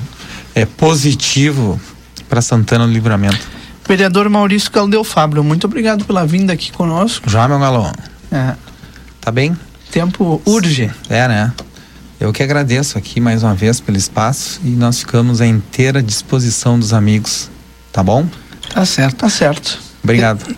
é, 0.55 0.67
positivo 0.67 1.81
para 2.29 2.43
Santana 2.43 2.87
do 2.87 2.93
Livramento. 2.93 3.39
Vereador 3.87 4.29
Maurício 4.29 4.71
Caldeu 4.71 5.05
Fábio, 5.05 5.45
muito 5.45 5.67
obrigado 5.67 6.05
pela 6.05 6.27
vinda 6.27 6.53
aqui 6.53 6.73
conosco. 6.73 7.31
Já, 7.31 7.47
meu 7.47 7.61
galão. 7.61 7.93
É. 8.33 8.55
Tá 9.21 9.31
bem? 9.31 9.57
Tempo 9.93 10.43
urge. 10.45 10.91
É, 11.09 11.29
né? 11.29 11.53
Eu 12.19 12.33
que 12.33 12.43
agradeço 12.43 12.99
aqui 12.99 13.21
mais 13.21 13.43
uma 13.43 13.55
vez 13.55 13.81
pelo 13.81 13.97
espaço 13.97 14.61
e 14.65 14.71
nós 14.71 15.01
ficamos 15.01 15.41
à 15.41 15.47
inteira 15.47 16.03
disposição 16.03 16.79
dos 16.79 16.93
amigos. 16.93 17.51
Tá 17.93 18.03
bom? 18.03 18.27
Tá 18.73 18.85
certo. 18.85 19.17
Tá 19.17 19.29
certo. 19.29 19.79
Obrigado. 20.03 20.57